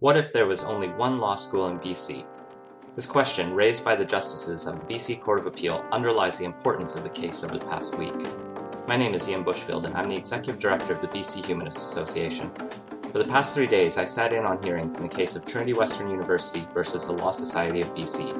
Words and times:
What 0.00 0.18
if 0.18 0.30
there 0.30 0.46
was 0.46 0.62
only 0.62 0.88
one 0.88 1.20
law 1.20 1.36
school 1.36 1.68
in 1.68 1.78
BC? 1.78 2.26
This 2.96 3.06
question, 3.06 3.54
raised 3.54 3.82
by 3.82 3.96
the 3.96 4.04
justices 4.04 4.66
of 4.66 4.78
the 4.78 4.84
BC 4.84 5.22
Court 5.22 5.38
of 5.38 5.46
Appeal, 5.46 5.86
underlies 5.90 6.36
the 6.36 6.44
importance 6.44 6.96
of 6.96 7.02
the 7.02 7.08
case 7.08 7.42
over 7.42 7.56
the 7.56 7.64
past 7.64 7.96
week. 7.96 8.12
My 8.86 8.96
name 8.98 9.14
is 9.14 9.26
Ian 9.26 9.42
Bushfield, 9.42 9.86
and 9.86 9.96
I'm 9.96 10.10
the 10.10 10.16
Executive 10.16 10.58
Director 10.58 10.92
of 10.92 11.00
the 11.00 11.06
BC 11.06 11.46
Humanist 11.46 11.78
Association. 11.78 12.50
For 13.10 13.16
the 13.16 13.24
past 13.24 13.54
three 13.54 13.66
days, 13.66 13.96
I 13.96 14.04
sat 14.04 14.34
in 14.34 14.44
on 14.44 14.62
hearings 14.62 14.96
in 14.96 15.02
the 15.02 15.08
case 15.08 15.34
of 15.34 15.46
Trinity 15.46 15.72
Western 15.72 16.10
University 16.10 16.68
versus 16.74 17.06
the 17.06 17.14
Law 17.14 17.30
Society 17.30 17.80
of 17.80 17.94
BC. 17.94 18.34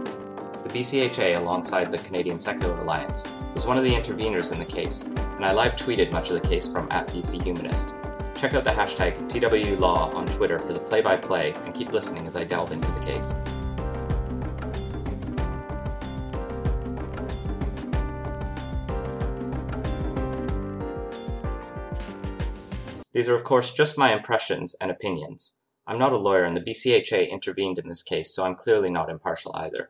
The 0.63 0.69
BCHA, 0.69 1.37
alongside 1.37 1.91
the 1.91 1.97
Canadian 1.99 2.39
Secular 2.39 2.79
Alliance, 2.81 3.25
was 3.55 3.67
one 3.67 3.79
of 3.79 3.85
the 3.85 3.95
interveners 3.95 4.53
in 4.53 4.59
the 4.59 4.67
case, 4.67 5.05
and 5.05 5.43
I 5.43 5.55
live 5.55 5.75
tweeted 5.75 6.13
much 6.13 6.29
of 6.29 6.35
the 6.35 6.47
case 6.47 6.71
from 6.71 6.87
at 6.91 7.07
BC 7.07 7.43
Humanist. 7.43 7.95
Check 8.37 8.53
out 8.53 8.65
the 8.65 8.71
hashtag 8.71 9.17
TWLaw 9.31 10.15
on 10.15 10.27
Twitter 10.27 10.59
for 10.59 10.75
the 10.75 10.79
play 10.79 11.01
by 11.01 11.17
play 11.17 11.55
and 11.65 11.75
keep 11.75 11.91
listening 11.91 12.27
as 12.27 12.37
I 12.37 12.45
delve 12.45 12.71
into 12.71 12.91
the 12.91 13.01
case. 13.07 13.41
These 23.13 23.31
are, 23.31 23.35
of 23.35 23.45
course, 23.45 23.73
just 23.73 23.97
my 23.97 24.13
impressions 24.13 24.77
and 24.83 24.91
opinions. 24.91 25.57
I'm 25.87 25.99
not 25.99 26.13
a 26.13 26.19
lawyer, 26.19 26.45
and 26.45 26.55
the 26.55 26.61
BCHA 26.61 27.31
intervened 27.31 27.79
in 27.79 27.89
this 27.89 28.03
case, 28.03 28.35
so 28.35 28.45
I'm 28.45 28.55
clearly 28.55 28.91
not 28.91 29.09
impartial 29.09 29.53
either. 29.57 29.89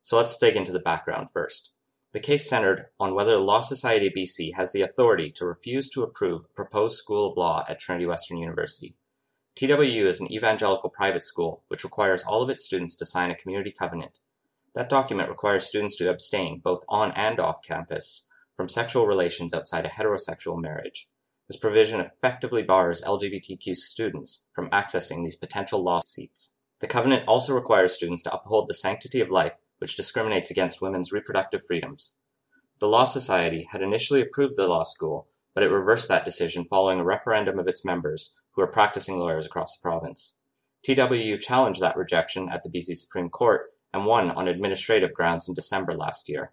So 0.00 0.16
let's 0.16 0.38
dig 0.38 0.56
into 0.56 0.72
the 0.72 0.80
background 0.80 1.28
first. 1.30 1.72
The 2.12 2.20
case 2.20 2.46
centered 2.46 2.90
on 3.00 3.14
whether 3.14 3.38
Law 3.38 3.60
Society 3.60 4.10
BC 4.10 4.52
has 4.54 4.72
the 4.72 4.82
authority 4.82 5.30
to 5.30 5.46
refuse 5.46 5.88
to 5.90 6.02
approve 6.02 6.44
a 6.44 6.54
proposed 6.54 6.98
School 6.98 7.30
of 7.30 7.38
Law 7.38 7.64
at 7.70 7.78
Trinity 7.78 8.04
Western 8.04 8.36
University. 8.36 8.96
TWU 9.56 10.04
is 10.04 10.20
an 10.20 10.30
evangelical 10.30 10.90
private 10.90 11.22
school 11.22 11.64
which 11.68 11.84
requires 11.84 12.22
all 12.22 12.42
of 12.42 12.50
its 12.50 12.66
students 12.66 12.96
to 12.96 13.06
sign 13.06 13.30
a 13.30 13.34
community 13.34 13.70
covenant. 13.70 14.20
That 14.74 14.90
document 14.90 15.30
requires 15.30 15.64
students 15.64 15.96
to 15.96 16.10
abstain, 16.10 16.58
both 16.58 16.84
on 16.86 17.12
and 17.12 17.40
off 17.40 17.62
campus, 17.62 18.28
from 18.58 18.68
sexual 18.68 19.06
relations 19.06 19.54
outside 19.54 19.86
a 19.86 19.88
heterosexual 19.88 20.60
marriage. 20.60 21.08
This 21.48 21.56
provision 21.56 22.00
effectively 22.00 22.62
bars 22.62 23.00
LGBTQ 23.00 23.74
students 23.74 24.50
from 24.54 24.68
accessing 24.68 25.24
these 25.24 25.36
potential 25.36 25.82
law 25.82 26.00
seats. 26.04 26.56
The 26.80 26.88
covenant 26.88 27.26
also 27.26 27.54
requires 27.54 27.94
students 27.94 28.22
to 28.24 28.34
uphold 28.34 28.68
the 28.68 28.74
sanctity 28.74 29.20
of 29.20 29.30
life 29.30 29.52
which 29.82 29.96
discriminates 29.96 30.48
against 30.48 30.80
women's 30.80 31.10
reproductive 31.10 31.60
freedoms. 31.66 32.14
The 32.78 32.86
Law 32.86 33.02
Society 33.02 33.66
had 33.72 33.82
initially 33.82 34.20
approved 34.20 34.54
the 34.54 34.68
law 34.68 34.84
school, 34.84 35.26
but 35.56 35.64
it 35.64 35.72
reversed 35.72 36.06
that 36.06 36.24
decision 36.24 36.66
following 36.70 37.00
a 37.00 37.04
referendum 37.04 37.58
of 37.58 37.66
its 37.66 37.84
members, 37.84 38.38
who 38.52 38.62
are 38.62 38.68
practicing 38.68 39.18
lawyers 39.18 39.44
across 39.44 39.76
the 39.76 39.82
province. 39.82 40.38
TWU 40.86 41.36
challenged 41.40 41.80
that 41.80 41.96
rejection 41.96 42.48
at 42.48 42.62
the 42.62 42.70
BC 42.70 42.96
Supreme 42.96 43.28
Court 43.28 43.72
and 43.92 44.06
won 44.06 44.30
on 44.30 44.46
administrative 44.46 45.12
grounds 45.12 45.48
in 45.48 45.54
December 45.54 45.94
last 45.94 46.28
year. 46.28 46.52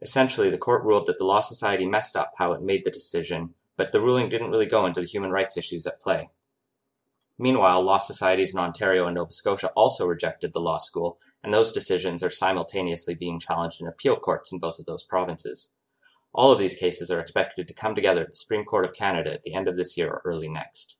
Essentially, 0.00 0.48
the 0.48 0.56
court 0.56 0.82
ruled 0.82 1.04
that 1.04 1.18
the 1.18 1.26
Law 1.26 1.40
Society 1.40 1.84
messed 1.84 2.16
up 2.16 2.32
how 2.38 2.54
it 2.54 2.62
made 2.62 2.86
the 2.86 2.90
decision, 2.90 3.52
but 3.76 3.92
the 3.92 4.00
ruling 4.00 4.30
didn't 4.30 4.50
really 4.50 4.64
go 4.64 4.86
into 4.86 5.02
the 5.02 5.06
human 5.06 5.30
rights 5.30 5.58
issues 5.58 5.86
at 5.86 6.00
play. 6.00 6.30
Meanwhile, 7.42 7.82
law 7.82 7.96
societies 7.96 8.52
in 8.52 8.60
Ontario 8.60 9.06
and 9.06 9.14
Nova 9.14 9.32
Scotia 9.32 9.68
also 9.68 10.06
rejected 10.06 10.52
the 10.52 10.60
law 10.60 10.76
school 10.76 11.18
and 11.42 11.54
those 11.54 11.72
decisions 11.72 12.22
are 12.22 12.28
simultaneously 12.28 13.14
being 13.14 13.38
challenged 13.38 13.80
in 13.80 13.88
appeal 13.88 14.16
courts 14.16 14.52
in 14.52 14.58
both 14.58 14.78
of 14.78 14.84
those 14.84 15.04
provinces. 15.04 15.72
All 16.34 16.52
of 16.52 16.58
these 16.58 16.76
cases 16.76 17.10
are 17.10 17.18
expected 17.18 17.66
to 17.66 17.72
come 17.72 17.94
together 17.94 18.20
at 18.20 18.30
the 18.30 18.36
Supreme 18.36 18.66
Court 18.66 18.84
of 18.84 18.92
Canada 18.92 19.32
at 19.32 19.42
the 19.42 19.54
end 19.54 19.68
of 19.68 19.78
this 19.78 19.96
year 19.96 20.10
or 20.10 20.22
early 20.26 20.50
next. 20.50 20.98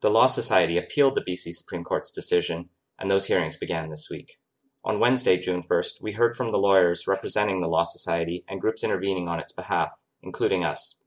The 0.00 0.10
Law 0.10 0.28
Society 0.28 0.78
appealed 0.78 1.14
the 1.14 1.20
BC 1.20 1.52
Supreme 1.54 1.84
Court's 1.84 2.10
decision, 2.10 2.70
and 2.98 3.10
those 3.10 3.26
hearings 3.26 3.56
began 3.56 3.90
this 3.90 4.08
week. 4.10 4.38
On 4.82 4.98
Wednesday, 4.98 5.36
June 5.36 5.60
1st, 5.60 6.00
we 6.00 6.12
heard 6.12 6.34
from 6.34 6.52
the 6.52 6.58
lawyers 6.58 7.06
representing 7.06 7.60
the 7.60 7.68
Law 7.68 7.84
Society 7.84 8.44
and 8.48 8.62
groups 8.62 8.82
intervening 8.82 9.28
on 9.28 9.40
its 9.40 9.52
behalf, 9.52 10.04
including 10.22 10.64
us. 10.64 11.00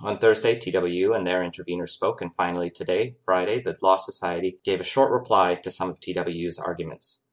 On 0.00 0.18
Thursday, 0.18 0.56
TWU 0.56 1.14
and 1.14 1.24
their 1.24 1.40
interveners 1.40 1.90
spoke, 1.90 2.20
and 2.20 2.34
finally 2.34 2.68
today, 2.68 3.14
Friday, 3.24 3.60
the 3.60 3.76
Law 3.80 3.94
Society 3.94 4.58
gave 4.64 4.80
a 4.80 4.84
short 4.84 5.12
reply 5.12 5.54
to 5.54 5.70
some 5.70 5.88
of 5.88 6.00
TWU's 6.00 6.58
arguments. 6.58 7.26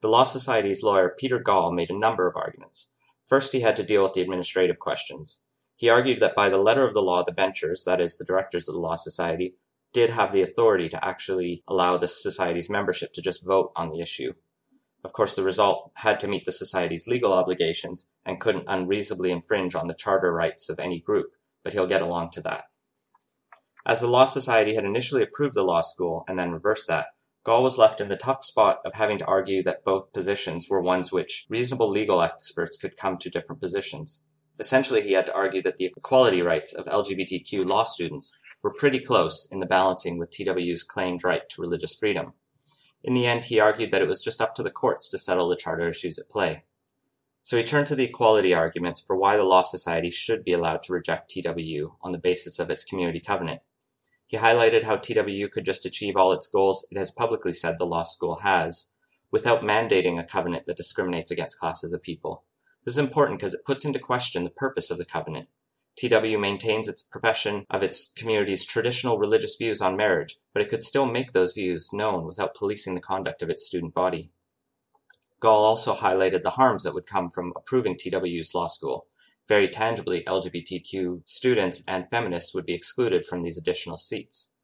The 0.00 0.08
Law 0.08 0.24
Society's 0.24 0.82
lawyer 0.82 1.14
Peter 1.18 1.38
Gall 1.38 1.72
made 1.72 1.90
a 1.90 1.98
number 1.98 2.26
of 2.26 2.34
arguments. 2.34 2.92
First 3.26 3.52
he 3.52 3.60
had 3.60 3.76
to 3.76 3.82
deal 3.82 4.02
with 4.02 4.14
the 4.14 4.22
administrative 4.22 4.78
questions. 4.78 5.44
He 5.76 5.90
argued 5.90 6.20
that 6.20 6.34
by 6.34 6.48
the 6.48 6.56
letter 6.56 6.86
of 6.86 6.94
the 6.94 7.02
law 7.02 7.22
the 7.22 7.32
benchers, 7.32 7.84
that 7.84 8.00
is, 8.00 8.16
the 8.16 8.24
directors 8.24 8.66
of 8.66 8.74
the 8.74 8.80
Law 8.80 8.94
Society, 8.94 9.54
did 9.92 10.08
have 10.08 10.32
the 10.32 10.42
authority 10.42 10.88
to 10.88 11.04
actually 11.04 11.62
allow 11.68 11.98
the 11.98 12.08
Society's 12.08 12.70
membership 12.70 13.12
to 13.12 13.20
just 13.20 13.44
vote 13.44 13.72
on 13.76 13.90
the 13.90 14.00
issue. 14.00 14.32
Of 15.04 15.12
course, 15.12 15.36
the 15.36 15.42
result 15.42 15.92
had 15.96 16.18
to 16.20 16.28
meet 16.28 16.46
the 16.46 16.52
Society's 16.52 17.06
legal 17.06 17.34
obligations 17.34 18.10
and 18.24 18.40
couldn't 18.40 18.64
unreasonably 18.68 19.30
infringe 19.30 19.74
on 19.74 19.86
the 19.86 19.94
charter 19.94 20.32
rights 20.32 20.70
of 20.70 20.78
any 20.78 21.00
group, 21.00 21.36
but 21.66 21.72
he'll 21.72 21.88
get 21.88 22.00
along 22.00 22.30
to 22.30 22.40
that. 22.40 22.66
As 23.84 24.00
the 24.00 24.06
Law 24.06 24.26
Society 24.26 24.76
had 24.76 24.84
initially 24.84 25.20
approved 25.20 25.56
the 25.56 25.64
law 25.64 25.80
school 25.80 26.22
and 26.28 26.38
then 26.38 26.52
reversed 26.52 26.86
that, 26.86 27.08
Gall 27.42 27.64
was 27.64 27.76
left 27.76 28.00
in 28.00 28.08
the 28.08 28.14
tough 28.14 28.44
spot 28.44 28.78
of 28.84 28.94
having 28.94 29.18
to 29.18 29.26
argue 29.26 29.64
that 29.64 29.82
both 29.82 30.12
positions 30.12 30.68
were 30.70 30.80
ones 30.80 31.10
which 31.10 31.44
reasonable 31.48 31.90
legal 31.90 32.22
experts 32.22 32.76
could 32.76 32.96
come 32.96 33.18
to 33.18 33.30
different 33.30 33.60
positions. 33.60 34.24
Essentially, 34.60 35.02
he 35.02 35.14
had 35.14 35.26
to 35.26 35.34
argue 35.34 35.60
that 35.62 35.76
the 35.76 35.86
equality 35.86 36.40
rights 36.40 36.72
of 36.72 36.86
LGBTQ 36.86 37.66
law 37.66 37.82
students 37.82 38.32
were 38.62 38.72
pretty 38.72 39.00
close 39.00 39.50
in 39.50 39.58
the 39.58 39.66
balancing 39.66 40.18
with 40.18 40.30
TWU's 40.30 40.84
claimed 40.84 41.24
right 41.24 41.48
to 41.48 41.60
religious 41.60 41.96
freedom. 41.96 42.34
In 43.02 43.12
the 43.12 43.26
end, 43.26 43.46
he 43.46 43.58
argued 43.58 43.90
that 43.90 44.02
it 44.02 44.08
was 44.08 44.22
just 44.22 44.40
up 44.40 44.54
to 44.54 44.62
the 44.62 44.70
courts 44.70 45.08
to 45.08 45.18
settle 45.18 45.48
the 45.48 45.56
charter 45.56 45.88
issues 45.88 46.16
at 46.16 46.28
play. 46.28 46.62
So 47.46 47.56
he 47.56 47.62
turned 47.62 47.86
to 47.86 47.94
the 47.94 48.06
equality 48.06 48.52
arguments 48.52 49.00
for 49.00 49.14
why 49.14 49.36
the 49.36 49.44
Law 49.44 49.62
Society 49.62 50.10
should 50.10 50.42
be 50.44 50.52
allowed 50.52 50.82
to 50.82 50.92
reject 50.92 51.30
TWU 51.30 51.94
on 52.02 52.10
the 52.10 52.18
basis 52.18 52.58
of 52.58 52.70
its 52.70 52.82
community 52.82 53.20
covenant. 53.20 53.60
He 54.26 54.36
highlighted 54.36 54.82
how 54.82 54.96
TWU 54.96 55.48
could 55.52 55.64
just 55.64 55.86
achieve 55.86 56.16
all 56.16 56.32
its 56.32 56.48
goals 56.48 56.88
it 56.90 56.98
has 56.98 57.12
publicly 57.12 57.52
said 57.52 57.78
the 57.78 57.86
law 57.86 58.02
school 58.02 58.40
has, 58.40 58.90
without 59.30 59.62
mandating 59.62 60.18
a 60.18 60.24
covenant 60.24 60.66
that 60.66 60.76
discriminates 60.76 61.30
against 61.30 61.60
classes 61.60 61.92
of 61.92 62.02
people. 62.02 62.42
This 62.84 62.94
is 62.94 62.98
important 62.98 63.38
because 63.38 63.54
it 63.54 63.64
puts 63.64 63.84
into 63.84 64.00
question 64.00 64.42
the 64.42 64.50
purpose 64.50 64.90
of 64.90 64.98
the 64.98 65.04
covenant. 65.04 65.48
TW 65.96 66.40
maintains 66.40 66.88
its 66.88 67.04
profession 67.04 67.64
of 67.70 67.84
its 67.84 68.12
community's 68.16 68.64
traditional 68.64 69.18
religious 69.18 69.54
views 69.54 69.80
on 69.80 69.96
marriage, 69.96 70.36
but 70.52 70.62
it 70.62 70.68
could 70.68 70.82
still 70.82 71.06
make 71.06 71.30
those 71.30 71.52
views 71.52 71.92
known 71.92 72.26
without 72.26 72.56
policing 72.56 72.96
the 72.96 73.00
conduct 73.00 73.40
of 73.40 73.50
its 73.50 73.64
student 73.64 73.94
body. 73.94 74.32
Gall 75.38 75.64
also 75.64 75.94
highlighted 75.94 76.42
the 76.42 76.50
harms 76.50 76.82
that 76.84 76.94
would 76.94 77.06
come 77.06 77.28
from 77.28 77.52
approving 77.56 77.96
TWU's 77.96 78.54
law 78.54 78.68
school, 78.68 79.06
very 79.48 79.68
tangibly 79.68 80.24
LGBTQ 80.24 81.28
students 81.28 81.84
and 81.86 82.10
feminists 82.10 82.54
would 82.54 82.66
be 82.66 82.74
excluded 82.74 83.24
from 83.24 83.42
these 83.42 83.58
additional 83.58 83.96
seats. 83.96 84.54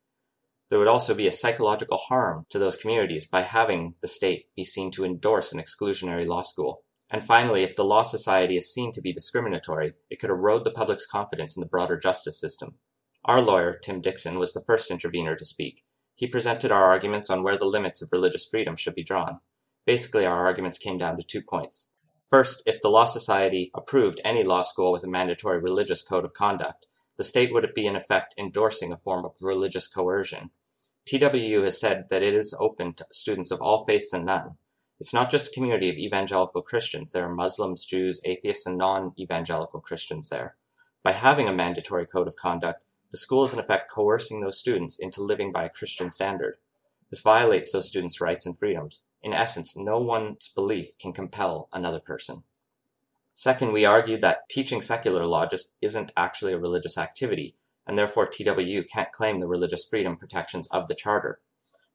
There 0.70 0.78
would 0.78 0.88
also 0.88 1.14
be 1.14 1.26
a 1.26 1.32
psychological 1.32 1.98
harm 1.98 2.46
to 2.48 2.58
those 2.58 2.78
communities 2.78 3.26
by 3.26 3.42
having 3.42 3.94
the 4.00 4.08
state 4.08 4.46
be 4.56 4.64
seen 4.64 4.90
to 4.92 5.04
endorse 5.04 5.52
an 5.52 5.60
exclusionary 5.60 6.26
law 6.26 6.40
school. 6.42 6.84
And 7.10 7.22
finally, 7.22 7.62
if 7.62 7.76
the 7.76 7.84
Law 7.84 8.02
Society 8.02 8.56
is 8.56 8.72
seen 8.72 8.90
to 8.92 9.02
be 9.02 9.12
discriminatory, 9.12 9.92
it 10.08 10.18
could 10.18 10.30
erode 10.30 10.64
the 10.64 10.70
public's 10.70 11.06
confidence 11.06 11.54
in 11.54 11.60
the 11.60 11.68
broader 11.68 11.98
justice 11.98 12.40
system. 12.40 12.78
Our 13.26 13.42
lawyer, 13.42 13.78
Tim 13.78 14.00
Dixon, 14.00 14.38
was 14.38 14.54
the 14.54 14.64
first 14.66 14.90
intervener 14.90 15.36
to 15.36 15.44
speak. 15.44 15.84
He 16.14 16.26
presented 16.26 16.72
our 16.72 16.84
arguments 16.84 17.28
on 17.28 17.42
where 17.42 17.58
the 17.58 17.66
limits 17.66 18.00
of 18.00 18.10
religious 18.10 18.46
freedom 18.46 18.74
should 18.74 18.94
be 18.94 19.04
drawn. 19.04 19.40
Basically, 19.84 20.24
our 20.24 20.46
arguments 20.46 20.78
came 20.78 20.98
down 20.98 21.16
to 21.16 21.26
two 21.26 21.42
points. 21.42 21.90
First, 22.30 22.62
if 22.66 22.80
the 22.80 22.88
Law 22.88 23.04
Society 23.04 23.70
approved 23.74 24.20
any 24.24 24.42
law 24.42 24.62
school 24.62 24.92
with 24.92 25.04
a 25.04 25.08
mandatory 25.08 25.58
religious 25.58 26.02
code 26.02 26.24
of 26.24 26.34
conduct, 26.34 26.86
the 27.16 27.24
state 27.24 27.52
would 27.52 27.74
be 27.74 27.86
in 27.86 27.96
effect 27.96 28.34
endorsing 28.38 28.92
a 28.92 28.96
form 28.96 29.24
of 29.24 29.42
religious 29.42 29.86
coercion. 29.86 30.50
TWU 31.04 31.62
has 31.62 31.80
said 31.80 32.08
that 32.10 32.22
it 32.22 32.32
is 32.32 32.54
open 32.58 32.94
to 32.94 33.06
students 33.10 33.50
of 33.50 33.60
all 33.60 33.84
faiths 33.84 34.12
and 34.12 34.24
none. 34.24 34.56
It's 35.00 35.12
not 35.12 35.30
just 35.30 35.48
a 35.48 35.50
community 35.50 35.88
of 35.90 35.96
evangelical 35.96 36.62
Christians, 36.62 37.10
there 37.10 37.26
are 37.26 37.34
Muslims, 37.34 37.84
Jews, 37.84 38.20
atheists, 38.24 38.66
and 38.66 38.78
non 38.78 39.12
evangelical 39.18 39.80
Christians 39.80 40.28
there. 40.28 40.56
By 41.02 41.10
having 41.10 41.48
a 41.48 41.52
mandatory 41.52 42.06
code 42.06 42.28
of 42.28 42.36
conduct, 42.36 42.84
the 43.10 43.18
school 43.18 43.42
is 43.42 43.52
in 43.52 43.58
effect 43.58 43.90
coercing 43.90 44.40
those 44.40 44.58
students 44.58 44.98
into 44.98 45.24
living 45.24 45.50
by 45.50 45.64
a 45.64 45.70
Christian 45.70 46.08
standard. 46.08 46.56
This 47.12 47.20
violates 47.20 47.70
those 47.72 47.88
students' 47.88 48.22
rights 48.22 48.46
and 48.46 48.58
freedoms. 48.58 49.04
In 49.22 49.34
essence, 49.34 49.76
no 49.76 49.98
one's 49.98 50.48
belief 50.48 50.96
can 50.96 51.12
compel 51.12 51.68
another 51.70 52.00
person. 52.00 52.42
Second, 53.34 53.72
we 53.72 53.84
argued 53.84 54.22
that 54.22 54.48
teaching 54.48 54.80
secular 54.80 55.26
law 55.26 55.44
just 55.44 55.76
isn't 55.82 56.10
actually 56.16 56.54
a 56.54 56.58
religious 56.58 56.96
activity, 56.96 57.54
and 57.86 57.98
therefore 57.98 58.26
TWU 58.26 58.88
can't 58.90 59.12
claim 59.12 59.40
the 59.40 59.46
religious 59.46 59.84
freedom 59.84 60.16
protections 60.16 60.66
of 60.68 60.88
the 60.88 60.94
Charter. 60.94 61.42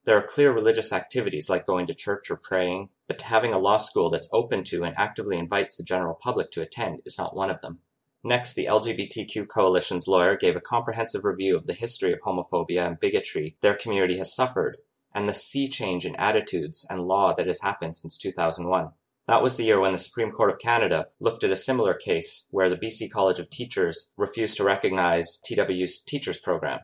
There 0.04 0.16
are 0.16 0.22
clear 0.22 0.52
religious 0.52 0.94
activities 0.94 1.50
like 1.50 1.66
going 1.66 1.88
to 1.88 1.96
church 1.96 2.30
or 2.30 2.38
praying, 2.38 2.90
but 3.08 3.20
having 3.24 3.56
a 3.56 3.58
law 3.58 3.78
school 3.78 4.12
that's 4.12 4.30
open 4.32 4.64
to 4.66 4.84
and 4.84 4.96
actively 5.00 5.40
invites 5.40 5.78
the 5.78 5.84
general 5.84 6.14
public 6.14 6.52
to 6.52 6.62
attend 6.62 7.02
is 7.06 7.18
not 7.18 7.36
one 7.36 7.50
of 7.50 7.62
them. 7.62 7.80
Next, 8.24 8.54
the 8.54 8.66
LGBTQ 8.66 9.48
Coalition's 9.48 10.08
lawyer 10.08 10.36
gave 10.36 10.56
a 10.56 10.62
comprehensive 10.62 11.24
review 11.24 11.58
of 11.58 11.66
the 11.66 11.74
history 11.74 12.14
of 12.14 12.20
homophobia 12.20 12.86
and 12.86 13.00
bigotry 13.00 13.58
their 13.62 13.74
community 13.74 14.20
has 14.20 14.32
suffered 14.32 14.78
and 15.18 15.28
the 15.28 15.34
sea 15.34 15.68
change 15.68 16.06
in 16.06 16.16
attitudes 16.18 16.86
and 16.92 17.08
law 17.08 17.34
that 17.34 17.48
has 17.48 17.62
happened 17.62 17.96
since 17.96 18.16
2001. 18.18 18.92
That 19.28 19.42
was 19.42 19.58
the 19.58 19.64
year 19.64 19.80
when 19.80 19.92
the 19.92 19.98
Supreme 19.98 20.30
Court 20.30 20.52
of 20.52 20.60
Canada 20.60 21.08
looked 21.20 21.44
at 21.44 21.50
a 21.50 21.56
similar 21.56 21.96
case 21.96 22.48
where 22.52 22.70
the 22.70 22.78
BC 22.78 23.10
College 23.10 23.40
of 23.40 23.50
Teachers 23.50 24.14
refused 24.16 24.58
to 24.58 24.64
recognize 24.64 25.40
TW's 25.40 25.98
teachers 26.04 26.38
program. 26.38 26.82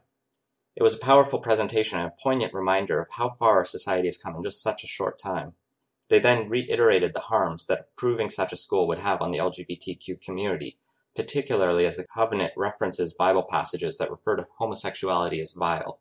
It 0.75 0.81
was 0.81 0.95
a 0.95 0.97
powerful 0.97 1.37
presentation 1.37 1.99
and 1.99 2.07
a 2.07 2.23
poignant 2.23 2.55
reminder 2.55 2.99
of 2.99 3.07
how 3.11 3.29
far 3.29 3.57
our 3.57 3.65
society 3.65 4.07
has 4.07 4.17
come 4.17 4.35
in 4.35 4.43
just 4.43 4.63
such 4.63 4.83
a 4.83 4.87
short 4.87 5.19
time. 5.19 5.53
They 6.09 6.17
then 6.17 6.49
reiterated 6.49 7.13
the 7.13 7.19
harms 7.19 7.67
that 7.67 7.85
approving 7.93 8.31
such 8.31 8.51
a 8.51 8.57
school 8.57 8.87
would 8.87 8.99
have 8.99 9.21
on 9.21 9.29
the 9.29 9.37
LGBTQ 9.37 10.19
community, 10.21 10.79
particularly 11.15 11.85
as 11.85 11.97
the 11.97 12.07
covenant 12.11 12.53
references 12.57 13.13
Bible 13.13 13.43
passages 13.43 13.99
that 13.99 14.09
refer 14.09 14.37
to 14.37 14.47
homosexuality 14.57 15.39
as 15.39 15.53
vile. 15.53 15.99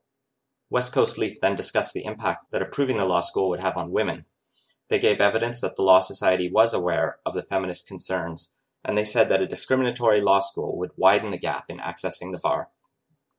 West 0.72 0.94
Coast 0.94 1.18
Leaf 1.18 1.38
then 1.42 1.54
discussed 1.54 1.92
the 1.92 2.06
impact 2.06 2.50
that 2.50 2.62
approving 2.62 2.96
the 2.96 3.04
law 3.04 3.20
school 3.20 3.50
would 3.50 3.60
have 3.60 3.76
on 3.76 3.92
women, 3.92 4.24
they 4.88 4.98
gave 4.98 5.20
evidence 5.20 5.60
that 5.60 5.76
the 5.76 5.82
Law 5.82 6.00
Society 6.00 6.50
was 6.50 6.72
aware 6.72 7.18
of 7.26 7.34
the 7.34 7.42
feminist 7.42 7.86
concerns, 7.86 8.54
and 8.82 8.96
they 8.96 9.04
said 9.04 9.28
that 9.28 9.42
a 9.42 9.46
discriminatory 9.46 10.22
law 10.22 10.40
school 10.40 10.78
would 10.78 10.92
widen 10.96 11.30
the 11.30 11.36
gap 11.36 11.66
in 11.68 11.76
accessing 11.76 12.32
the 12.32 12.38
bar. 12.38 12.70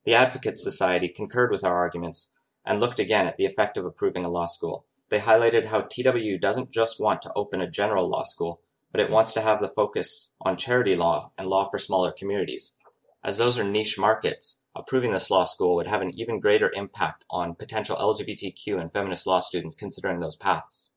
The 0.03 0.13
Advocates 0.13 0.63
Society 0.63 1.09
concurred 1.09 1.50
with 1.50 1.63
our 1.63 1.75
arguments 1.75 2.35
and 2.63 2.80
looked 2.80 3.00
again 3.00 3.25
at 3.25 3.38
the 3.38 3.47
effect 3.47 3.77
of 3.77 3.86
approving 3.86 4.25
a 4.25 4.29
law 4.29 4.45
school. 4.45 4.86
They 5.09 5.18
highlighted 5.18 5.65
how 5.65 5.81
TWU 5.81 6.39
doesn't 6.39 6.69
just 6.69 7.01
want 7.01 7.24
to 7.24 7.33
open 7.36 7.62
a 7.62 7.68
general 7.68 8.07
law 8.07 8.21
school, 8.21 8.62
but 8.91 9.01
it 9.01 9.09
wants 9.09 9.33
to 9.33 9.41
have 9.41 9.59
the 9.59 9.69
focus 9.69 10.36
on 10.41 10.56
charity 10.56 10.95
law 10.95 11.31
and 11.36 11.47
law 11.47 11.68
for 11.68 11.79
smaller 11.79 12.12
communities. 12.12 12.77
As 13.25 13.38
those 13.38 13.58
are 13.58 13.64
niche 13.64 13.98
markets, 13.98 14.66
uh, 14.75 14.81
approving 14.81 15.12
this 15.12 15.31
law 15.31 15.46
school 15.46 15.75
would 15.75 15.88
have 15.88 16.02
an 16.02 16.12
even 16.14 16.42
greater 16.42 16.70
impact 16.74 17.24
on 17.30 17.56
potential 17.56 17.96
LGBTQ 17.96 18.78
and 18.78 18.92
feminist 18.92 19.25
law 19.25 19.40
students 19.40 19.75
considering 19.75 20.20
those 20.20 20.36
paths. 20.36 20.92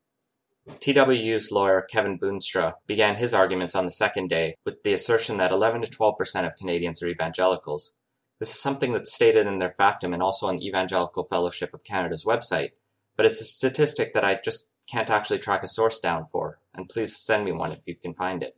TWU's 0.81 1.53
lawyer 1.53 1.83
Kevin 1.83 2.19
Boonstra 2.19 2.75
began 2.89 3.15
his 3.15 3.33
arguments 3.33 3.77
on 3.77 3.85
the 3.85 3.93
second 3.93 4.29
day 4.29 4.57
with 4.65 4.83
the 4.83 4.93
assertion 4.93 5.37
that 5.37 5.53
11 5.53 5.83
to 5.83 5.89
12 5.89 6.19
percent 6.19 6.49
of 6.49 6.57
Canadians 6.57 7.01
are 7.01 7.07
evangelicals. 7.07 7.97
This 8.41 8.51
is 8.51 8.61
something 8.61 8.93
that's 8.93 9.15
stated 9.15 9.47
in 9.47 9.59
their 9.59 9.71
factum 9.71 10.13
and 10.13 10.21
also 10.21 10.49
on 10.49 10.57
the 10.57 10.67
Evangelical 10.67 11.23
Fellowship 11.23 11.73
of 11.73 11.85
Canada's 11.85 12.25
website, 12.25 12.73
but 13.17 13.25
it's 13.25 13.41
a 13.41 13.45
statistic 13.45 14.15
that 14.15 14.25
I 14.25 14.41
just 14.45 14.73
can't 14.91 15.11
actually 15.11 15.39
track 15.39 15.63
a 15.63 15.69
source 15.69 16.01
down 16.01 16.27
for, 16.27 16.59
and 16.75 16.89
please 16.89 17.17
send 17.17 17.45
me 17.45 17.53
one 17.53 17.71
if 17.71 17.83
you 17.87 17.95
can 17.95 18.15
find 18.15 18.43
it. 18.43 18.57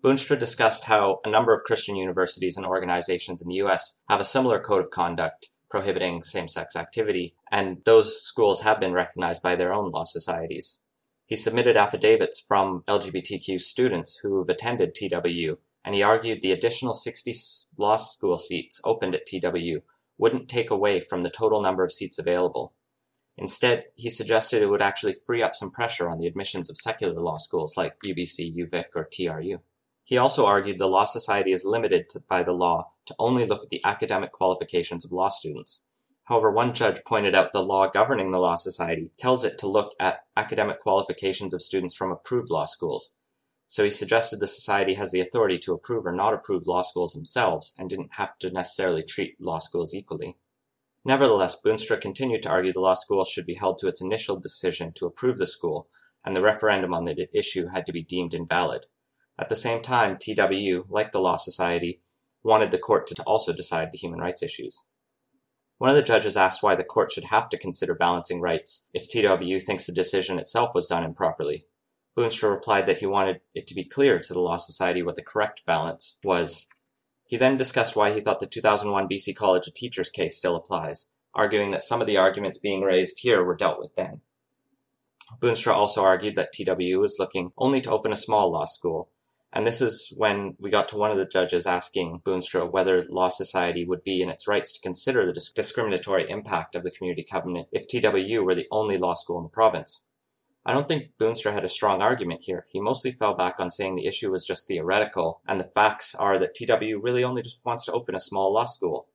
Boonstra 0.00 0.38
discussed 0.38 0.84
how 0.84 1.18
a 1.24 1.28
number 1.28 1.52
of 1.52 1.64
Christian 1.64 1.96
universities 1.96 2.56
and 2.56 2.64
organizations 2.64 3.42
in 3.42 3.48
the 3.48 3.56
US 3.56 3.98
have 4.08 4.20
a 4.20 4.24
similar 4.24 4.60
code 4.60 4.80
of 4.80 4.92
conduct 4.92 5.50
prohibiting 5.68 6.22
same 6.22 6.46
sex 6.46 6.76
activity, 6.76 7.34
and 7.50 7.82
those 7.84 8.22
schools 8.22 8.60
have 8.60 8.78
been 8.78 8.92
recognized 8.92 9.42
by 9.42 9.56
their 9.56 9.72
own 9.72 9.88
law 9.88 10.04
societies. 10.04 10.80
He 11.26 11.34
submitted 11.34 11.76
affidavits 11.76 12.38
from 12.40 12.84
LGBTQ 12.86 13.60
students 13.60 14.18
who 14.18 14.38
have 14.38 14.48
attended 14.48 14.94
TWU, 14.94 15.58
and 15.84 15.96
he 15.96 16.02
argued 16.04 16.42
the 16.42 16.52
additional 16.52 16.94
60 16.94 17.34
law 17.76 17.96
school 17.96 18.38
seats 18.38 18.80
opened 18.84 19.16
at 19.16 19.26
TWU 19.26 19.82
wouldn't 20.16 20.48
take 20.48 20.70
away 20.70 21.00
from 21.00 21.24
the 21.24 21.28
total 21.28 21.60
number 21.60 21.82
of 21.84 21.90
seats 21.90 22.20
available. 22.20 22.72
Instead, 23.36 23.86
he 23.96 24.10
suggested 24.10 24.62
it 24.62 24.70
would 24.70 24.80
actually 24.80 25.16
free 25.26 25.42
up 25.42 25.56
some 25.56 25.72
pressure 25.72 26.08
on 26.08 26.18
the 26.18 26.28
admissions 26.28 26.70
of 26.70 26.76
secular 26.76 27.20
law 27.20 27.36
schools 27.36 27.76
like 27.76 27.96
UBC, 28.04 28.54
UVic, 28.56 28.84
or 28.94 29.04
TRU. 29.04 29.58
He 30.08 30.16
also 30.16 30.46
argued 30.46 30.78
the 30.78 30.88
Law 30.88 31.04
Society 31.04 31.52
is 31.52 31.64
limited 31.64 32.10
by 32.28 32.42
the 32.42 32.54
law 32.54 32.92
to 33.06 33.14
only 33.18 33.44
look 33.44 33.62
at 33.62 33.70
the 33.70 33.84
academic 33.84 34.32
qualifications 34.32 35.04
of 35.04 35.12
law 35.12 35.28
students, 35.28 35.86
However, 36.28 36.50
one 36.50 36.74
judge 36.74 37.04
pointed 37.06 37.34
out 37.34 37.54
the 37.54 37.64
law 37.64 37.88
governing 37.88 38.32
the 38.32 38.38
Law 38.38 38.56
Society 38.56 39.10
tells 39.16 39.44
it 39.44 39.56
to 39.60 39.66
look 39.66 39.94
at 39.98 40.26
academic 40.36 40.78
qualifications 40.78 41.54
of 41.54 41.62
students 41.62 41.94
from 41.94 42.12
approved 42.12 42.50
law 42.50 42.66
schools. 42.66 43.14
So 43.66 43.82
he 43.82 43.90
suggested 43.90 44.38
the 44.38 44.46
Society 44.46 44.92
has 44.92 45.10
the 45.10 45.22
authority 45.22 45.58
to 45.60 45.72
approve 45.72 46.04
or 46.04 46.12
not 46.12 46.34
approve 46.34 46.66
law 46.66 46.82
schools 46.82 47.14
themselves 47.14 47.74
and 47.78 47.88
didn't 47.88 48.16
have 48.16 48.36
to 48.40 48.50
necessarily 48.50 49.02
treat 49.02 49.40
law 49.40 49.58
schools 49.58 49.94
equally. 49.94 50.36
Nevertheless, 51.02 51.62
Boonstra 51.62 51.98
continued 51.98 52.42
to 52.42 52.50
argue 52.50 52.74
the 52.74 52.80
law 52.80 52.92
school 52.92 53.24
should 53.24 53.46
be 53.46 53.54
held 53.54 53.78
to 53.78 53.88
its 53.88 54.02
initial 54.02 54.36
decision 54.36 54.92
to 54.96 55.06
approve 55.06 55.38
the 55.38 55.46
school, 55.46 55.88
and 56.26 56.36
the 56.36 56.42
referendum 56.42 56.92
on 56.92 57.04
the 57.04 57.26
issue 57.32 57.68
had 57.72 57.86
to 57.86 57.92
be 57.92 58.02
deemed 58.02 58.34
invalid. 58.34 58.84
At 59.38 59.48
the 59.48 59.56
same 59.56 59.82
time, 59.82 60.16
TWU, 60.16 60.86
like 60.88 61.12
the 61.12 61.20
Law 61.20 61.36
Society, 61.36 62.00
wanted 62.42 62.72
the 62.72 62.78
court 62.78 63.06
to 63.06 63.22
also 63.22 63.52
decide 63.52 63.92
the 63.92 63.98
human 63.98 64.18
rights 64.18 64.42
issues. 64.42 64.86
One 65.78 65.90
of 65.90 65.96
the 65.96 66.02
judges 66.02 66.36
asked 66.36 66.60
why 66.60 66.74
the 66.74 66.82
court 66.82 67.12
should 67.12 67.24
have 67.24 67.48
to 67.50 67.58
consider 67.58 67.94
balancing 67.94 68.40
rights 68.40 68.88
if 68.92 69.08
TWU 69.08 69.62
thinks 69.62 69.86
the 69.86 69.92
decision 69.92 70.40
itself 70.40 70.74
was 70.74 70.88
done 70.88 71.04
improperly. 71.04 71.66
Boonstra 72.16 72.50
replied 72.50 72.86
that 72.86 72.98
he 72.98 73.06
wanted 73.06 73.40
it 73.54 73.68
to 73.68 73.76
be 73.76 73.84
clear 73.84 74.18
to 74.18 74.32
the 74.32 74.40
Law 74.40 74.56
Society 74.56 75.04
what 75.04 75.14
the 75.14 75.22
correct 75.22 75.64
balance 75.64 76.18
was. 76.24 76.66
He 77.24 77.36
then 77.36 77.56
discussed 77.56 77.94
why 77.94 78.12
he 78.12 78.20
thought 78.20 78.40
the 78.40 78.46
2001 78.46 79.08
BC 79.08 79.36
College 79.36 79.68
of 79.68 79.74
Teachers 79.74 80.10
case 80.10 80.36
still 80.36 80.56
applies, 80.56 81.10
arguing 81.32 81.70
that 81.70 81.84
some 81.84 82.00
of 82.00 82.08
the 82.08 82.16
arguments 82.16 82.58
being 82.58 82.82
raised 82.82 83.20
here 83.20 83.44
were 83.44 83.54
dealt 83.54 83.78
with 83.78 83.94
then. 83.94 84.22
Boonstra 85.38 85.74
also 85.74 86.02
argued 86.02 86.34
that 86.34 86.52
TWU 86.52 86.98
was 86.98 87.20
looking 87.20 87.52
only 87.56 87.80
to 87.82 87.90
open 87.92 88.10
a 88.10 88.16
small 88.16 88.50
law 88.50 88.64
school, 88.64 89.10
and 89.52 89.66
this 89.66 89.80
is 89.80 90.12
when 90.16 90.54
we 90.58 90.70
got 90.70 90.88
to 90.88 90.96
one 90.96 91.10
of 91.10 91.16
the 91.16 91.24
judges 91.24 91.66
asking 91.66 92.20
Boonstra 92.24 92.70
whether 92.70 93.02
Law 93.04 93.30
Society 93.30 93.84
would 93.84 94.04
be 94.04 94.20
in 94.20 94.28
its 94.28 94.46
rights 94.46 94.72
to 94.72 94.80
consider 94.80 95.26
the 95.26 95.50
discriminatory 95.54 96.28
impact 96.28 96.74
of 96.74 96.82
the 96.82 96.90
Community 96.90 97.22
Covenant 97.22 97.68
if 97.72 97.86
TWU 97.88 98.44
were 98.44 98.54
the 98.54 98.68
only 98.70 98.98
law 98.98 99.14
school 99.14 99.38
in 99.38 99.44
the 99.44 99.48
province. 99.48 100.06
I 100.66 100.72
don't 100.72 100.86
think 100.86 101.12
Boonstra 101.18 101.54
had 101.54 101.64
a 101.64 101.68
strong 101.68 102.02
argument 102.02 102.42
here. 102.42 102.66
He 102.70 102.78
mostly 102.78 103.10
fell 103.10 103.32
back 103.32 103.58
on 103.58 103.70
saying 103.70 103.94
the 103.94 104.06
issue 104.06 104.30
was 104.30 104.44
just 104.44 104.68
theoretical, 104.68 105.40
and 105.48 105.58
the 105.58 105.64
facts 105.64 106.14
are 106.14 106.38
that 106.38 106.54
TWU 106.54 107.02
really 107.02 107.24
only 107.24 107.40
just 107.40 107.60
wants 107.64 107.86
to 107.86 107.92
open 107.92 108.14
a 108.14 108.20
small 108.20 108.52
law 108.52 108.66
school. 108.66 109.08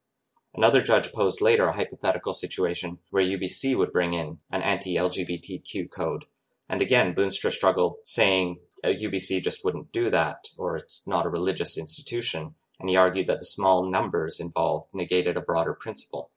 Another 0.55 0.81
judge 0.81 1.13
posed 1.13 1.41
later 1.41 1.67
a 1.67 1.73
hypothetical 1.73 2.33
situation 2.33 2.97
where 3.11 3.23
UBC 3.23 3.77
would 3.77 3.91
bring 3.91 4.15
in 4.15 4.39
an 4.51 4.63
anti 4.63 4.95
LGBTQ 4.95 5.91
code. 5.91 6.25
And 6.69 6.81
again, 6.81 7.13
Boonstra 7.13 7.51
struggled, 7.51 7.97
saying 8.05 8.59
oh, 8.83 8.93
UBC 8.93 9.43
just 9.43 9.65
wouldn't 9.65 9.91
do 9.91 10.09
that, 10.09 10.47
or 10.57 10.77
it's 10.77 11.05
not 11.05 11.25
a 11.25 11.29
religious 11.29 11.77
institution, 11.77 12.55
and 12.79 12.89
he 12.89 12.95
argued 12.95 13.27
that 13.27 13.39
the 13.39 13.45
small 13.45 13.89
numbers 13.89 14.39
involved 14.39 14.87
negated 14.93 15.37
a 15.37 15.41
broader 15.41 15.73
principle. 15.73 16.31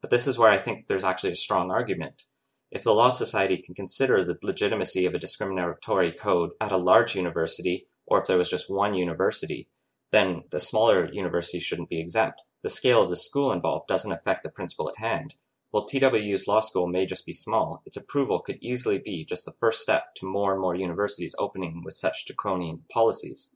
But 0.00 0.10
this 0.10 0.26
is 0.26 0.38
where 0.38 0.50
I 0.50 0.58
think 0.58 0.86
there's 0.86 1.04
actually 1.04 1.32
a 1.32 1.36
strong 1.36 1.70
argument. 1.70 2.24
If 2.70 2.84
the 2.84 2.94
Law 2.94 3.10
Society 3.10 3.56
can 3.58 3.74
consider 3.74 4.22
the 4.22 4.38
legitimacy 4.42 5.06
of 5.06 5.14
a 5.14 5.18
discriminatory 5.18 6.12
code 6.12 6.50
at 6.60 6.72
a 6.72 6.76
large 6.76 7.14
university, 7.14 7.88
or 8.06 8.20
if 8.20 8.26
there 8.26 8.38
was 8.38 8.50
just 8.50 8.70
one 8.70 8.94
university, 8.94 9.68
then 10.10 10.44
the 10.50 10.60
smaller 10.60 11.10
university 11.12 11.60
shouldn't 11.60 11.90
be 11.90 12.00
exempt. 12.00 12.44
The 12.62 12.70
scale 12.70 13.02
of 13.02 13.10
the 13.10 13.16
school 13.16 13.52
involved 13.52 13.88
doesn't 13.88 14.12
affect 14.12 14.42
the 14.42 14.50
principle 14.50 14.88
at 14.88 14.98
hand, 14.98 15.36
while 15.70 15.86
TWU's 15.86 16.48
law 16.48 16.60
school 16.60 16.86
may 16.86 17.04
just 17.04 17.26
be 17.26 17.32
small, 17.34 17.82
its 17.84 17.96
approval 17.96 18.40
could 18.40 18.56
easily 18.62 18.98
be 18.98 19.24
just 19.24 19.44
the 19.44 19.52
first 19.52 19.82
step 19.82 20.14
to 20.14 20.24
more 20.26 20.52
and 20.52 20.60
more 20.62 20.74
universities 20.74 21.34
opening 21.38 21.82
with 21.84 21.92
such 21.92 22.24
draconian 22.24 22.84
policies. 22.90 23.54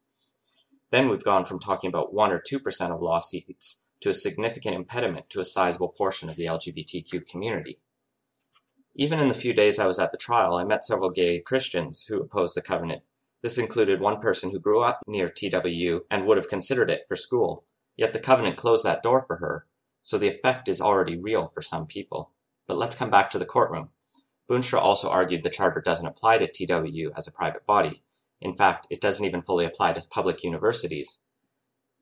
Then 0.90 1.08
we've 1.08 1.24
gone 1.24 1.46
from 1.46 1.58
talking 1.58 1.88
about 1.88 2.12
1 2.12 2.30
or 2.30 2.38
2% 2.38 2.90
of 2.90 3.00
law 3.00 3.20
seats 3.20 3.86
to 4.02 4.10
a 4.10 4.14
significant 4.14 4.74
impediment 4.74 5.30
to 5.30 5.40
a 5.40 5.44
sizable 5.44 5.88
portion 5.88 6.28
of 6.28 6.36
the 6.36 6.44
LGBTQ 6.44 7.26
community. 7.26 7.80
Even 8.94 9.18
in 9.18 9.28
the 9.28 9.34
few 9.34 9.54
days 9.54 9.78
I 9.78 9.86
was 9.86 9.98
at 9.98 10.12
the 10.12 10.18
trial, 10.18 10.56
I 10.56 10.64
met 10.64 10.84
several 10.84 11.08
gay 11.08 11.40
Christians 11.40 12.04
who 12.04 12.20
opposed 12.20 12.54
the 12.54 12.60
covenant. 12.60 13.04
This 13.40 13.56
included 13.56 14.00
one 14.00 14.20
person 14.20 14.50
who 14.50 14.60
grew 14.60 14.82
up 14.82 15.00
near 15.06 15.28
TWU 15.28 16.02
and 16.10 16.26
would 16.26 16.36
have 16.36 16.48
considered 16.48 16.90
it 16.90 17.04
for 17.08 17.16
school, 17.16 17.64
yet 17.96 18.12
the 18.12 18.20
covenant 18.20 18.58
closed 18.58 18.84
that 18.84 19.02
door 19.02 19.24
for 19.26 19.36
her 19.36 19.66
so 20.02 20.18
the 20.18 20.28
effect 20.28 20.68
is 20.68 20.80
already 20.80 21.16
real 21.16 21.46
for 21.46 21.62
some 21.62 21.86
people. 21.86 22.32
But 22.66 22.76
let's 22.76 22.96
come 22.96 23.10
back 23.10 23.30
to 23.30 23.38
the 23.38 23.46
courtroom. 23.46 23.90
Boonstra 24.48 24.80
also 24.80 25.08
argued 25.08 25.42
the 25.42 25.50
charter 25.50 25.80
doesn't 25.80 26.06
apply 26.06 26.38
to 26.38 26.46
TWU 26.46 27.12
as 27.16 27.26
a 27.26 27.32
private 27.32 27.64
body. 27.64 28.02
In 28.40 28.54
fact, 28.54 28.88
it 28.90 29.00
doesn't 29.00 29.24
even 29.24 29.40
fully 29.40 29.64
apply 29.64 29.92
to 29.92 30.08
public 30.08 30.42
universities. 30.42 31.22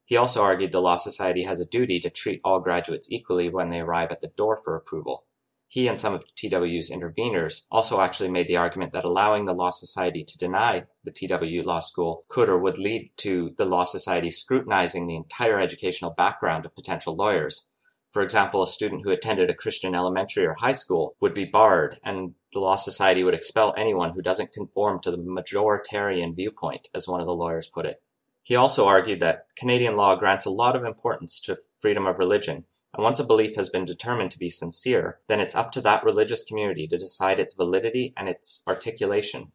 He 0.06 0.16
also 0.16 0.42
argued 0.42 0.72
the 0.72 0.82
Law 0.82 0.96
Society 0.96 1.42
has 1.44 1.60
a 1.60 1.66
duty 1.66 2.00
to 2.00 2.10
treat 2.10 2.40
all 2.42 2.58
graduates 2.58 3.12
equally 3.12 3.48
when 3.48 3.68
they 3.68 3.80
arrive 3.80 4.10
at 4.10 4.22
the 4.22 4.28
door 4.28 4.56
for 4.56 4.74
approval. 4.74 5.26
He 5.68 5.86
and 5.86 6.00
some 6.00 6.14
of 6.14 6.24
TWU's 6.34 6.90
interveners 6.90 7.66
also 7.70 8.00
actually 8.00 8.30
made 8.30 8.48
the 8.48 8.56
argument 8.56 8.92
that 8.92 9.04
allowing 9.04 9.44
the 9.44 9.54
Law 9.54 9.70
Society 9.70 10.24
to 10.24 10.36
deny 10.36 10.86
the 11.04 11.12
TWU 11.12 11.62
Law 11.64 11.78
School 11.78 12.24
could 12.26 12.48
or 12.48 12.58
would 12.58 12.76
lead 12.76 13.12
to 13.18 13.54
the 13.56 13.64
Law 13.64 13.84
Society 13.84 14.32
scrutinizing 14.32 15.06
the 15.06 15.14
entire 15.14 15.60
educational 15.60 16.10
background 16.10 16.66
of 16.66 16.74
potential 16.74 17.14
lawyers, 17.14 17.68
for 18.10 18.22
example, 18.22 18.62
a 18.62 18.66
student 18.66 19.02
who 19.04 19.10
attended 19.10 19.48
a 19.48 19.54
Christian 19.54 19.94
elementary 19.94 20.44
or 20.44 20.54
high 20.54 20.72
school 20.72 21.14
would 21.20 21.32
be 21.32 21.44
barred, 21.44 21.98
and 22.02 22.34
the 22.52 22.58
Law 22.58 22.76
Society 22.76 23.22
would 23.22 23.34
expel 23.34 23.72
anyone 23.76 24.12
who 24.12 24.20
doesn't 24.20 24.52
conform 24.52 24.98
to 25.00 25.12
the 25.12 25.16
majoritarian 25.16 26.34
viewpoint, 26.34 26.88
as 26.92 27.06
one 27.06 27.20
of 27.20 27.26
the 27.26 27.34
lawyers 27.34 27.68
put 27.68 27.86
it. 27.86 28.02
He 28.42 28.56
also 28.56 28.86
argued 28.86 29.20
that 29.20 29.46
Canadian 29.56 29.96
law 29.96 30.16
grants 30.16 30.44
a 30.44 30.50
lot 30.50 30.74
of 30.74 30.84
importance 30.84 31.38
to 31.42 31.56
freedom 31.80 32.06
of 32.06 32.18
religion, 32.18 32.64
And 32.92 33.04
once 33.04 33.20
a 33.20 33.24
belief 33.24 33.54
has 33.54 33.68
been 33.68 33.84
determined 33.84 34.32
to 34.32 34.38
be 34.38 34.48
sincere, 34.48 35.20
then 35.28 35.38
it's 35.38 35.54
up 35.54 35.70
to 35.72 35.80
that 35.82 36.02
religious 36.02 36.42
community 36.42 36.88
to 36.88 36.98
decide 36.98 37.38
its 37.38 37.54
validity 37.54 38.12
and 38.16 38.28
its 38.28 38.64
articulation. 38.66 39.52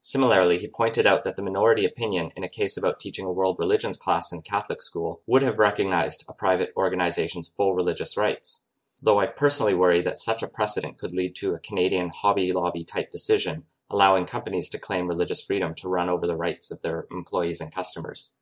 Similarly, 0.00 0.58
he 0.58 0.68
pointed 0.68 1.08
out 1.08 1.24
that 1.24 1.34
the 1.34 1.42
minority 1.42 1.84
opinion 1.84 2.30
in 2.36 2.44
a 2.44 2.48
case 2.48 2.76
about 2.76 3.00
teaching 3.00 3.26
a 3.26 3.32
world 3.32 3.58
religions 3.58 3.96
class 3.96 4.30
in 4.30 4.38
a 4.38 4.42
Catholic 4.42 4.80
school 4.80 5.22
would 5.26 5.42
have 5.42 5.58
recognized 5.58 6.24
a 6.28 6.32
private 6.32 6.72
organization's 6.76 7.48
full 7.48 7.74
religious 7.74 8.16
rights. 8.16 8.64
Though 9.02 9.18
I 9.18 9.26
personally 9.26 9.74
worry 9.74 10.00
that 10.02 10.16
such 10.16 10.40
a 10.40 10.48
precedent 10.48 10.98
could 10.98 11.10
lead 11.10 11.34
to 11.36 11.52
a 11.52 11.58
Canadian 11.58 12.10
Hobby 12.10 12.52
Lobby 12.52 12.84
type 12.84 13.10
decision, 13.10 13.66
allowing 13.90 14.24
companies 14.24 14.68
to 14.68 14.78
claim 14.78 15.08
religious 15.08 15.40
freedom 15.40 15.74
to 15.74 15.88
run 15.88 16.08
over 16.08 16.28
the 16.28 16.36
rights 16.36 16.70
of 16.70 16.80
their 16.82 17.08
employees 17.10 17.60
and 17.60 17.74
customers. 17.74 18.34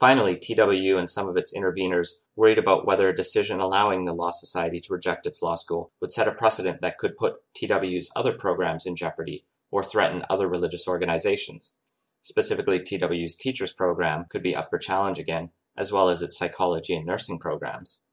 Finally, 0.00 0.36
TWU 0.36 0.98
and 0.98 1.08
some 1.08 1.28
of 1.28 1.36
its 1.36 1.54
interveners 1.56 2.24
worried 2.34 2.58
about 2.58 2.84
whether 2.84 3.08
a 3.08 3.14
decision 3.14 3.60
allowing 3.60 4.04
the 4.04 4.12
Law 4.12 4.32
Society 4.32 4.80
to 4.80 4.92
reject 4.92 5.26
its 5.26 5.42
law 5.42 5.54
school 5.54 5.92
would 6.00 6.10
set 6.10 6.26
a 6.26 6.32
precedent 6.32 6.80
that 6.80 6.98
could 6.98 7.16
put 7.16 7.36
TWU's 7.54 8.10
other 8.16 8.32
programs 8.32 8.84
in 8.84 8.96
jeopardy 8.96 9.44
or 9.74 9.82
threaten 9.82 10.22
other 10.30 10.46
religious 10.46 10.86
organizations. 10.86 11.74
Specifically, 12.22 12.78
TW's 12.78 13.34
teachers 13.34 13.72
program 13.72 14.24
could 14.30 14.40
be 14.40 14.54
up 14.54 14.68
for 14.70 14.78
challenge 14.78 15.18
again, 15.18 15.50
as 15.76 15.90
well 15.90 16.08
as 16.08 16.22
its 16.22 16.38
psychology 16.38 16.94
and 16.94 17.04
nursing 17.04 17.40
programs. 17.40 18.04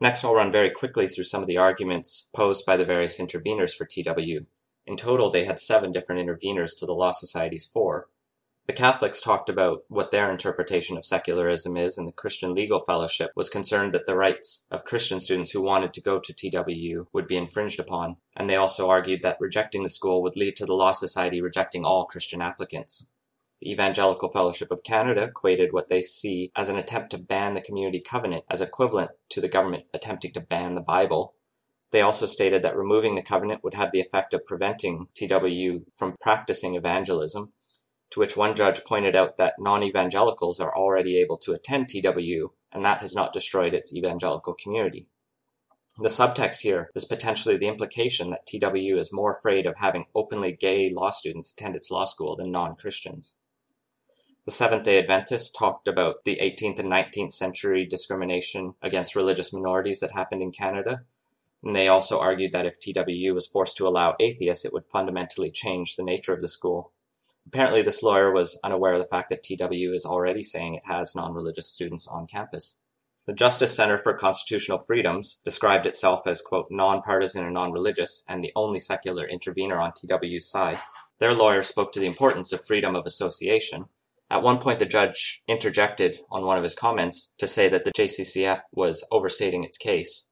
Next, 0.00 0.22
I'll 0.22 0.36
run 0.36 0.52
very 0.52 0.70
quickly 0.70 1.08
through 1.08 1.24
some 1.24 1.42
of 1.42 1.48
the 1.48 1.56
arguments 1.56 2.30
posed 2.36 2.64
by 2.64 2.76
the 2.76 2.84
various 2.84 3.18
interveners 3.18 3.74
for 3.74 3.84
TW. 3.84 4.46
In 4.86 4.96
total, 4.96 5.28
they 5.28 5.44
had 5.44 5.58
seven 5.58 5.90
different 5.90 6.24
interveners 6.24 6.78
to 6.78 6.86
the 6.86 6.94
Law 6.94 7.10
Society's 7.10 7.66
four, 7.66 8.06
the 8.66 8.72
Catholics 8.72 9.20
talked 9.20 9.48
about 9.48 9.84
what 9.86 10.10
their 10.10 10.28
interpretation 10.28 10.96
of 10.96 11.04
secularism 11.04 11.76
is, 11.76 11.96
and 11.96 12.04
the 12.04 12.12
Christian 12.12 12.52
Legal 12.52 12.84
Fellowship 12.84 13.30
was 13.36 13.48
concerned 13.48 13.94
that 13.94 14.06
the 14.06 14.16
rights 14.16 14.66
of 14.72 14.84
Christian 14.84 15.20
students 15.20 15.52
who 15.52 15.62
wanted 15.62 15.94
to 15.94 16.00
go 16.00 16.18
to 16.18 16.34
TWU 16.34 17.06
would 17.12 17.28
be 17.28 17.36
infringed 17.36 17.78
upon, 17.78 18.16
and 18.34 18.50
they 18.50 18.56
also 18.56 18.88
argued 18.88 19.22
that 19.22 19.36
rejecting 19.38 19.84
the 19.84 19.88
school 19.88 20.20
would 20.20 20.34
lead 20.34 20.56
to 20.56 20.66
the 20.66 20.74
Law 20.74 20.90
Society 20.90 21.40
rejecting 21.40 21.84
all 21.84 22.06
Christian 22.06 22.42
applicants. 22.42 23.08
The 23.60 23.70
Evangelical 23.70 24.32
Fellowship 24.32 24.72
of 24.72 24.82
Canada 24.82 25.22
equated 25.22 25.72
what 25.72 25.88
they 25.88 26.02
see 26.02 26.50
as 26.56 26.68
an 26.68 26.76
attempt 26.76 27.10
to 27.10 27.18
ban 27.18 27.54
the 27.54 27.62
community 27.62 28.00
covenant 28.00 28.44
as 28.50 28.60
equivalent 28.60 29.12
to 29.28 29.40
the 29.40 29.48
government 29.48 29.84
attempting 29.94 30.32
to 30.32 30.40
ban 30.40 30.74
the 30.74 30.80
Bible. 30.80 31.34
They 31.92 32.00
also 32.00 32.26
stated 32.26 32.64
that 32.64 32.76
removing 32.76 33.14
the 33.14 33.22
covenant 33.22 33.62
would 33.62 33.74
have 33.74 33.92
the 33.92 34.00
effect 34.00 34.34
of 34.34 34.44
preventing 34.44 35.06
TWU 35.14 35.84
from 35.94 36.16
practicing 36.20 36.74
evangelism 36.74 37.52
to 38.10 38.20
which 38.20 38.36
one 38.36 38.54
judge 38.54 38.84
pointed 38.84 39.16
out 39.16 39.36
that 39.36 39.58
non-evangelicals 39.58 40.60
are 40.60 40.76
already 40.76 41.18
able 41.18 41.38
to 41.38 41.52
attend 41.52 41.88
TWU, 41.88 42.50
and 42.72 42.84
that 42.84 43.00
has 43.00 43.14
not 43.14 43.32
destroyed 43.32 43.74
its 43.74 43.94
evangelical 43.94 44.54
community. 44.54 45.08
The 45.98 46.08
subtext 46.10 46.60
here 46.60 46.90
is 46.94 47.06
potentially 47.06 47.56
the 47.56 47.68
implication 47.68 48.28
that 48.30 48.46
TWU 48.46 48.98
is 48.98 49.12
more 49.12 49.32
afraid 49.32 49.64
of 49.64 49.78
having 49.78 50.04
openly 50.14 50.52
gay 50.52 50.90
law 50.90 51.10
students 51.10 51.52
attend 51.52 51.74
its 51.74 51.90
law 51.90 52.04
school 52.04 52.36
than 52.36 52.50
non-Christians. 52.50 53.38
The 54.44 54.52
Seventh 54.52 54.84
day 54.84 54.98
Adventists 54.98 55.50
talked 55.50 55.88
about 55.88 56.24
the 56.24 56.36
18th 56.36 56.78
and 56.78 56.92
19th 56.92 57.32
century 57.32 57.84
discrimination 57.84 58.74
against 58.82 59.16
religious 59.16 59.52
minorities 59.52 60.00
that 60.00 60.12
happened 60.12 60.42
in 60.42 60.52
Canada. 60.52 61.04
And 61.64 61.74
they 61.74 61.88
also 61.88 62.20
argued 62.20 62.52
that 62.52 62.66
if 62.66 62.78
TWU 62.78 63.34
was 63.34 63.48
forced 63.48 63.76
to 63.78 63.88
allow 63.88 64.14
atheists, 64.20 64.64
it 64.64 64.72
would 64.72 64.86
fundamentally 64.86 65.50
change 65.50 65.96
the 65.96 66.04
nature 66.04 66.32
of 66.32 66.42
the 66.42 66.48
school. 66.48 66.92
Apparently, 67.46 67.80
this 67.80 68.02
lawyer 68.02 68.32
was 68.32 68.58
unaware 68.64 68.94
of 68.94 68.98
the 68.98 69.06
fact 69.06 69.30
that 69.30 69.44
TW 69.44 69.94
is 69.94 70.04
already 70.04 70.42
saying 70.42 70.74
it 70.74 70.86
has 70.86 71.14
non 71.14 71.32
religious 71.32 71.68
students 71.68 72.08
on 72.08 72.26
campus. 72.26 72.80
The 73.26 73.32
Justice 73.32 73.74
Center 73.74 73.98
for 73.98 74.14
Constitutional 74.14 74.78
Freedoms 74.78 75.40
described 75.44 75.86
itself 75.86 76.26
as, 76.26 76.42
quote, 76.42 76.66
nonpartisan 76.70 77.44
and 77.44 77.54
non 77.54 77.70
religious, 77.70 78.24
and 78.28 78.42
the 78.42 78.52
only 78.56 78.80
secular 78.80 79.24
intervener 79.24 79.80
on 79.80 79.92
TW's 79.92 80.50
side. 80.50 80.80
Their 81.18 81.34
lawyer 81.34 81.62
spoke 81.62 81.92
to 81.92 82.00
the 82.00 82.06
importance 82.06 82.52
of 82.52 82.66
freedom 82.66 82.96
of 82.96 83.06
association. 83.06 83.86
At 84.28 84.42
one 84.42 84.58
point, 84.58 84.80
the 84.80 84.84
judge 84.86 85.44
interjected 85.46 86.18
on 86.28 86.44
one 86.44 86.56
of 86.56 86.64
his 86.64 86.74
comments 86.74 87.32
to 87.38 87.46
say 87.46 87.68
that 87.68 87.84
the 87.84 87.92
JCCF 87.92 88.62
was 88.72 89.06
overstating 89.12 89.62
its 89.62 89.78
case. 89.78 90.30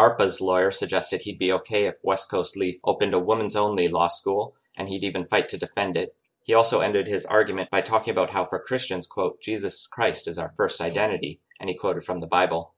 ARPA's 0.00 0.40
lawyer 0.40 0.72
suggested 0.72 1.22
he'd 1.22 1.38
be 1.38 1.52
okay 1.52 1.86
if 1.86 1.94
West 2.02 2.28
Coast 2.28 2.56
Leaf 2.56 2.80
opened 2.82 3.14
a 3.14 3.20
women's 3.20 3.54
only 3.54 3.86
law 3.86 4.08
school, 4.08 4.56
and 4.76 4.88
he'd 4.88 5.04
even 5.04 5.26
fight 5.26 5.48
to 5.50 5.56
defend 5.56 5.96
it, 5.96 6.16
he 6.46 6.54
also 6.54 6.78
ended 6.78 7.08
his 7.08 7.26
argument 7.26 7.70
by 7.70 7.80
talking 7.80 8.12
about 8.12 8.30
how 8.30 8.44
for 8.44 8.60
Christians, 8.60 9.08
quote, 9.08 9.42
Jesus 9.42 9.88
Christ 9.88 10.28
is 10.28 10.38
our 10.38 10.54
first 10.56 10.80
identity, 10.80 11.40
and 11.58 11.68
he 11.68 11.76
quoted 11.76 12.04
from 12.04 12.20
the 12.20 12.28
Bible. 12.28 12.76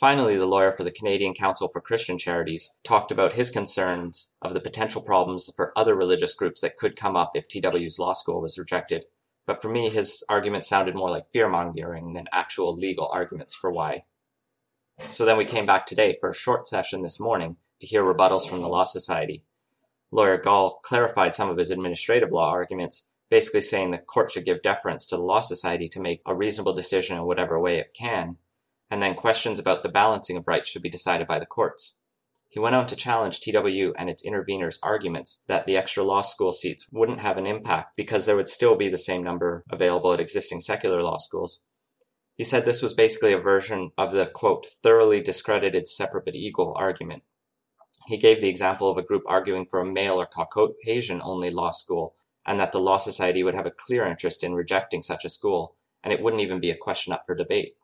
Finally, 0.00 0.36
the 0.36 0.46
lawyer 0.46 0.72
for 0.72 0.82
the 0.82 0.90
Canadian 0.90 1.32
Council 1.32 1.68
for 1.68 1.80
Christian 1.80 2.18
Charities 2.18 2.76
talked 2.82 3.12
about 3.12 3.34
his 3.34 3.50
concerns 3.50 4.32
of 4.42 4.52
the 4.52 4.60
potential 4.60 5.00
problems 5.00 5.48
for 5.54 5.72
other 5.78 5.94
religious 5.94 6.34
groups 6.34 6.60
that 6.60 6.76
could 6.76 6.96
come 6.96 7.14
up 7.14 7.36
if 7.36 7.46
TW's 7.46 8.00
law 8.00 8.14
school 8.14 8.40
was 8.40 8.58
rejected. 8.58 9.04
But 9.46 9.62
for 9.62 9.70
me, 9.70 9.88
his 9.88 10.24
argument 10.28 10.64
sounded 10.64 10.96
more 10.96 11.08
like 11.08 11.28
fear 11.28 11.48
mongering 11.48 12.14
than 12.14 12.26
actual 12.32 12.74
legal 12.74 13.08
arguments 13.12 13.54
for 13.54 13.70
why. 13.70 14.06
So 14.98 15.24
then 15.24 15.36
we 15.36 15.44
came 15.44 15.66
back 15.66 15.86
today 15.86 16.16
for 16.18 16.30
a 16.30 16.34
short 16.34 16.66
session 16.66 17.02
this 17.02 17.20
morning 17.20 17.58
to 17.78 17.86
hear 17.86 18.02
rebuttals 18.02 18.48
from 18.48 18.60
the 18.60 18.68
Law 18.68 18.82
Society. 18.82 19.44
Lawyer 20.14 20.36
Gall 20.36 20.78
clarified 20.84 21.34
some 21.34 21.48
of 21.48 21.56
his 21.56 21.70
administrative 21.70 22.30
law 22.30 22.50
arguments, 22.50 23.10
basically 23.30 23.62
saying 23.62 23.92
the 23.92 23.98
court 23.98 24.30
should 24.30 24.44
give 24.44 24.60
deference 24.60 25.06
to 25.06 25.16
the 25.16 25.22
Law 25.22 25.40
Society 25.40 25.88
to 25.88 26.00
make 26.00 26.20
a 26.26 26.36
reasonable 26.36 26.74
decision 26.74 27.16
in 27.16 27.24
whatever 27.24 27.58
way 27.58 27.78
it 27.78 27.94
can, 27.98 28.36
and 28.90 29.02
then 29.02 29.14
questions 29.14 29.58
about 29.58 29.82
the 29.82 29.88
balancing 29.88 30.36
of 30.36 30.46
rights 30.46 30.68
should 30.68 30.82
be 30.82 30.90
decided 30.90 31.26
by 31.26 31.38
the 31.38 31.46
courts. 31.46 31.98
He 32.50 32.60
went 32.60 32.74
on 32.74 32.86
to 32.88 32.94
challenge 32.94 33.40
TWU 33.40 33.94
and 33.96 34.10
its 34.10 34.22
interveners' 34.22 34.78
arguments 34.82 35.44
that 35.46 35.64
the 35.64 35.78
extra 35.78 36.04
law 36.04 36.20
school 36.20 36.52
seats 36.52 36.90
wouldn't 36.92 37.22
have 37.22 37.38
an 37.38 37.46
impact 37.46 37.96
because 37.96 38.26
there 38.26 38.36
would 38.36 38.50
still 38.50 38.76
be 38.76 38.90
the 38.90 38.98
same 38.98 39.22
number 39.22 39.64
available 39.70 40.12
at 40.12 40.20
existing 40.20 40.60
secular 40.60 41.02
law 41.02 41.16
schools. 41.16 41.64
He 42.34 42.44
said 42.44 42.66
this 42.66 42.82
was 42.82 42.92
basically 42.92 43.32
a 43.32 43.38
version 43.38 43.92
of 43.96 44.12
the 44.12 44.26
quote, 44.26 44.66
thoroughly 44.66 45.22
discredited 45.22 45.88
separate 45.88 46.26
but 46.26 46.34
equal 46.34 46.74
argument. 46.76 47.22
He 48.06 48.16
gave 48.16 48.40
the 48.40 48.48
example 48.48 48.90
of 48.90 48.98
a 48.98 49.02
group 49.02 49.22
arguing 49.26 49.66
for 49.66 49.80
a 49.80 49.86
male 49.86 50.20
or 50.20 50.26
Caucasian 50.26 51.20
only 51.22 51.50
law 51.50 51.70
school, 51.70 52.14
and 52.44 52.58
that 52.58 52.72
the 52.72 52.80
Law 52.80 52.98
Society 52.98 53.42
would 53.42 53.54
have 53.54 53.66
a 53.66 53.70
clear 53.70 54.06
interest 54.06 54.42
in 54.42 54.54
rejecting 54.54 55.02
such 55.02 55.24
a 55.24 55.28
school, 55.28 55.76
and 56.02 56.12
it 56.12 56.20
wouldn't 56.20 56.42
even 56.42 56.60
be 56.60 56.70
a 56.70 56.76
question 56.76 57.12
up 57.12 57.24
for 57.24 57.34
debate. 57.34 57.76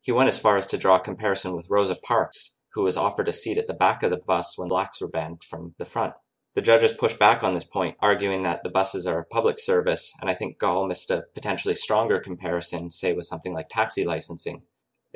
He 0.00 0.12
went 0.12 0.28
as 0.28 0.38
far 0.38 0.58
as 0.58 0.66
to 0.66 0.78
draw 0.78 0.96
a 0.96 1.00
comparison 1.00 1.54
with 1.54 1.70
Rosa 1.70 1.94
Parks, 1.94 2.58
who 2.74 2.82
was 2.82 2.96
offered 2.96 3.28
a 3.28 3.32
seat 3.32 3.58
at 3.58 3.66
the 3.66 3.74
back 3.74 4.02
of 4.02 4.10
the 4.10 4.16
bus 4.16 4.58
when 4.58 4.68
blacks 4.68 5.00
were 5.00 5.08
banned 5.08 5.42
from 5.42 5.74
the 5.78 5.84
front. 5.84 6.14
The 6.54 6.62
judges 6.62 6.92
pushed 6.92 7.18
back 7.18 7.42
on 7.42 7.54
this 7.54 7.64
point, 7.64 7.96
arguing 8.00 8.42
that 8.42 8.62
the 8.64 8.70
buses 8.70 9.06
are 9.06 9.20
a 9.20 9.24
public 9.24 9.58
service, 9.58 10.14
and 10.20 10.28
I 10.28 10.34
think 10.34 10.58
Gall 10.58 10.86
missed 10.86 11.10
a 11.10 11.24
potentially 11.34 11.74
stronger 11.74 12.20
comparison, 12.20 12.90
say 12.90 13.12
with 13.12 13.26
something 13.26 13.54
like 13.54 13.68
taxi 13.68 14.04
licensing. 14.04 14.62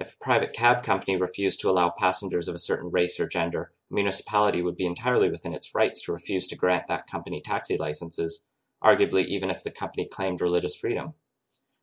If 0.02 0.14
a 0.14 0.24
private 0.24 0.52
cab 0.52 0.82
company 0.82 1.16
refused 1.16 1.60
to 1.60 1.70
allow 1.70 1.90
passengers 1.90 2.48
of 2.48 2.56
a 2.56 2.58
certain 2.58 2.90
race 2.90 3.20
or 3.20 3.28
gender, 3.28 3.70
a 3.88 3.94
municipality 3.94 4.60
would 4.60 4.76
be 4.76 4.84
entirely 4.84 5.30
within 5.30 5.54
its 5.54 5.76
rights 5.76 6.02
to 6.02 6.12
refuse 6.12 6.48
to 6.48 6.56
grant 6.56 6.88
that 6.88 7.06
company 7.06 7.40
taxi 7.40 7.78
licenses, 7.78 8.48
arguably 8.82 9.24
even 9.26 9.48
if 9.48 9.62
the 9.62 9.70
company 9.70 10.04
claimed 10.04 10.40
religious 10.40 10.74
freedom. 10.74 11.14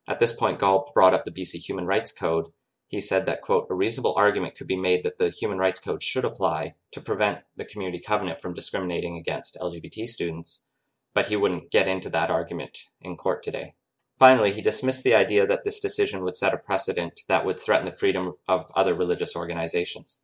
At 0.06 0.20
this 0.20 0.34
point, 0.34 0.58
Gall 0.58 0.92
brought 0.92 1.14
up 1.14 1.24
the 1.24 1.30
BC 1.30 1.66
Human 1.66 1.86
Rights 1.86 2.12
Code. 2.12 2.48
He 2.88 3.00
said 3.00 3.24
that, 3.24 3.40
quote, 3.40 3.68
a 3.70 3.74
reasonable 3.74 4.12
argument 4.18 4.54
could 4.54 4.66
be 4.66 4.76
made 4.76 5.02
that 5.02 5.16
the 5.16 5.30
Human 5.30 5.56
Rights 5.56 5.80
Code 5.80 6.02
should 6.02 6.26
apply 6.26 6.74
to 6.92 7.00
prevent 7.00 7.38
the 7.56 7.64
Community 7.64 8.00
Covenant 8.06 8.42
from 8.42 8.52
discriminating 8.52 9.16
against 9.16 9.56
LGBT 9.62 10.06
students, 10.06 10.66
but 11.14 11.28
he 11.28 11.36
wouldn't 11.36 11.70
get 11.70 11.88
into 11.88 12.10
that 12.10 12.30
argument 12.30 12.80
in 13.00 13.16
court 13.16 13.42
today. 13.42 13.76
Finally, 14.20 14.52
he 14.52 14.60
dismissed 14.60 15.02
the 15.02 15.14
idea 15.14 15.46
that 15.46 15.64
this 15.64 15.80
decision 15.80 16.22
would 16.22 16.36
set 16.36 16.52
a 16.52 16.58
precedent 16.58 17.22
that 17.26 17.42
would 17.42 17.58
threaten 17.58 17.86
the 17.86 17.92
freedom 17.92 18.34
of 18.46 18.70
other 18.76 18.94
religious 18.94 19.34
organizations. 19.34 20.20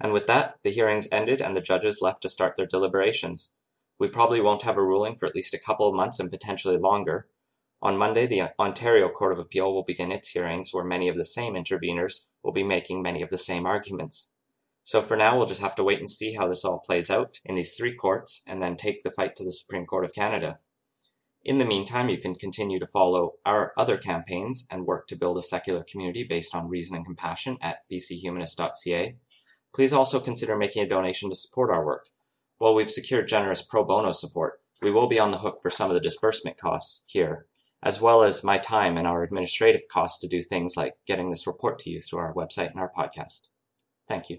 And 0.00 0.12
with 0.12 0.28
that, 0.28 0.58
the 0.62 0.70
hearings 0.70 1.08
ended 1.10 1.42
and 1.42 1.56
the 1.56 1.60
judges 1.60 2.00
left 2.00 2.22
to 2.22 2.28
start 2.28 2.54
their 2.54 2.64
deliberations. 2.64 3.56
We 3.98 4.06
probably 4.06 4.40
won't 4.40 4.62
have 4.62 4.76
a 4.76 4.84
ruling 4.84 5.16
for 5.16 5.26
at 5.26 5.34
least 5.34 5.52
a 5.52 5.58
couple 5.58 5.88
of 5.88 5.96
months 5.96 6.20
and 6.20 6.30
potentially 6.30 6.78
longer. 6.78 7.26
On 7.82 7.98
Monday, 7.98 8.26
the 8.26 8.52
Ontario 8.56 9.08
Court 9.08 9.32
of 9.32 9.40
Appeal 9.40 9.74
will 9.74 9.82
begin 9.82 10.12
its 10.12 10.28
hearings, 10.28 10.72
where 10.72 10.84
many 10.84 11.08
of 11.08 11.16
the 11.16 11.24
same 11.24 11.54
interveners 11.54 12.28
will 12.44 12.52
be 12.52 12.62
making 12.62 13.02
many 13.02 13.20
of 13.20 13.30
the 13.30 13.36
same 13.36 13.66
arguments. 13.66 14.34
So 14.84 15.02
for 15.02 15.16
now, 15.16 15.36
we'll 15.36 15.46
just 15.46 15.60
have 15.60 15.74
to 15.74 15.84
wait 15.84 15.98
and 15.98 16.08
see 16.08 16.34
how 16.34 16.46
this 16.46 16.64
all 16.64 16.78
plays 16.78 17.10
out 17.10 17.40
in 17.44 17.56
these 17.56 17.74
three 17.74 17.96
courts 17.96 18.44
and 18.46 18.62
then 18.62 18.76
take 18.76 19.02
the 19.02 19.10
fight 19.10 19.34
to 19.34 19.44
the 19.44 19.52
Supreme 19.52 19.86
Court 19.86 20.04
of 20.04 20.14
Canada. 20.14 20.60
In 21.48 21.56
the 21.56 21.64
meantime, 21.64 22.10
you 22.10 22.18
can 22.18 22.34
continue 22.34 22.78
to 22.78 22.86
follow 22.86 23.36
our 23.46 23.72
other 23.78 23.96
campaigns 23.96 24.66
and 24.70 24.84
work 24.84 25.06
to 25.06 25.16
build 25.16 25.38
a 25.38 25.42
secular 25.42 25.82
community 25.82 26.22
based 26.22 26.54
on 26.54 26.68
reason 26.68 26.94
and 26.94 27.06
compassion 27.06 27.56
at 27.62 27.88
bchumanist.ca. 27.90 29.16
Please 29.74 29.94
also 29.94 30.20
consider 30.20 30.58
making 30.58 30.82
a 30.82 30.86
donation 30.86 31.30
to 31.30 31.34
support 31.34 31.70
our 31.70 31.86
work. 31.86 32.10
While 32.58 32.74
we've 32.74 32.90
secured 32.90 33.28
generous 33.28 33.62
pro 33.62 33.82
bono 33.82 34.12
support, 34.12 34.60
we 34.82 34.90
will 34.90 35.06
be 35.06 35.18
on 35.18 35.30
the 35.30 35.38
hook 35.38 35.60
for 35.62 35.70
some 35.70 35.88
of 35.88 35.94
the 35.94 36.02
disbursement 36.02 36.58
costs 36.58 37.06
here. 37.08 37.46
as 37.82 37.98
well 37.98 38.22
as 38.22 38.44
my 38.44 38.58
time 38.58 38.98
and 38.98 39.06
our 39.06 39.22
administrative 39.22 39.88
costs 39.90 40.18
to 40.18 40.28
do 40.28 40.42
things 40.42 40.76
like 40.76 40.96
getting 41.06 41.30
this 41.30 41.46
report 41.46 41.78
to 41.78 41.88
you 41.88 42.02
through 42.02 42.18
our 42.18 42.34
website 42.34 42.72
and 42.72 42.78
our 42.78 42.92
podcast. 42.94 43.48
Thank 44.06 44.28
you. 44.28 44.36